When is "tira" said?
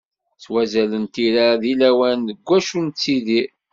1.13-1.47